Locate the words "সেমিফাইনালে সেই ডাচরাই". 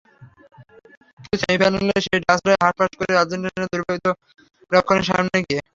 1.41-2.57